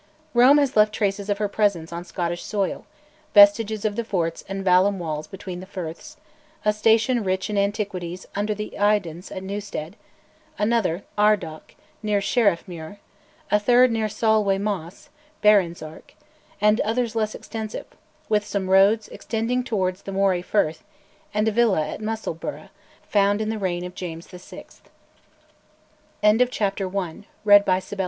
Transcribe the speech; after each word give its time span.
Rome 0.33 0.57
has 0.57 0.75
left 0.75 0.95
traces 0.95 1.29
of 1.29 1.37
her 1.37 1.47
presence 1.47 1.93
on 1.93 2.05
Scottish 2.05 2.41
soil 2.43 2.87
vestiges 3.35 3.85
of 3.85 3.95
the 3.95 4.03
forts 4.03 4.43
and 4.49 4.65
vallum 4.65 4.97
wall 4.97 5.23
between 5.29 5.59
the 5.59 5.67
firths; 5.67 6.17
a 6.65 6.73
station 6.73 7.23
rich 7.23 7.51
in 7.51 7.55
antiquities 7.55 8.25
under 8.33 8.55
the 8.55 8.71
Eildons 8.79 9.29
at 9.31 9.43
Newstead; 9.43 9.95
another, 10.57 11.03
Ardoch, 11.19 11.75
near 12.01 12.19
Sheriffmuir; 12.19 12.97
a 13.51 13.59
third 13.59 13.91
near 13.91 14.09
Solway 14.09 14.57
Moss 14.57 15.09
(Birrenswark); 15.43 16.15
and 16.59 16.81
others 16.81 17.15
less 17.15 17.35
extensive, 17.35 17.85
with 18.27 18.43
some 18.43 18.71
roads 18.71 19.07
extending 19.09 19.63
towards 19.63 20.01
the 20.01 20.11
Moray 20.11 20.41
Firth; 20.41 20.83
and 21.31 21.47
a 21.47 21.51
villa 21.51 21.87
at 21.87 22.01
Musselburgh, 22.01 22.69
found 23.07 23.39
in 23.39 23.49
the 23.49 23.59
reign 23.59 23.83
of 23.85 23.93
James 23.93 24.25
VI. 24.27 24.65
CHAPTER 26.23 26.85
II. 26.85 26.89
CHRISTIANITY 26.89 26.89
THE 26.89 26.89
RIVAL 27.43 27.61
KINGDOMS. 27.65 27.93